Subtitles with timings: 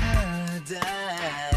[0.00, 1.51] paradise.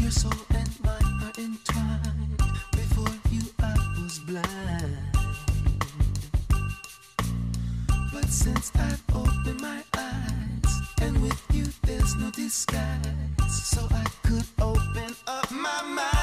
[0.00, 2.42] Your soul and mine are entwined.
[2.72, 4.96] Before you, I was blind.
[8.12, 13.06] But since I've opened my eyes, and with you, there's no disguise.
[13.48, 16.15] So I could open up my mind.